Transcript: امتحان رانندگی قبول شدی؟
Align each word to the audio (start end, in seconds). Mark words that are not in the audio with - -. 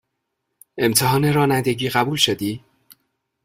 امتحان 0.77 1.33
رانندگی 1.33 1.89
قبول 1.89 2.17
شدی؟ 2.17 2.63